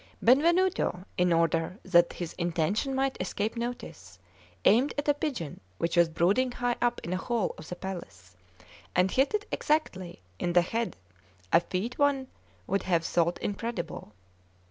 Benvenuto, 0.19 1.05
in 1.15 1.31
order 1.31 1.77
that 1.83 2.13
his 2.13 2.33
intention 2.33 2.95
might 2.95 3.21
escape 3.21 3.55
notice, 3.55 4.17
aimed 4.65 4.95
at 4.97 5.07
a 5.07 5.13
pigeon 5.13 5.59
which 5.77 5.95
was 5.95 6.09
brooding 6.09 6.51
high 6.53 6.75
up 6.81 6.99
in 7.03 7.13
a 7.13 7.17
hole 7.17 7.53
of 7.55 7.69
the 7.69 7.75
palace, 7.75 8.35
and 8.95 9.11
hit 9.11 9.35
it 9.35 9.45
exactly 9.51 10.19
in 10.39 10.53
the 10.53 10.63
head 10.63 10.97
a 11.53 11.59
feat 11.61 11.99
one 11.99 12.25
would 12.65 12.81
have 12.81 13.05
thought 13.05 13.37
incredible. 13.43 14.11